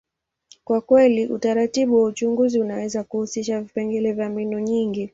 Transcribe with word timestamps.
kwa 0.63 0.81
kweli, 0.81 1.25
utaratibu 1.27 1.95
wa 1.97 2.03
uchunguzi 2.05 2.59
unaweza 2.61 3.03
kuhusisha 3.03 3.61
vipengele 3.61 4.13
vya 4.13 4.29
mbinu 4.29 4.59
nyingi. 4.59 5.09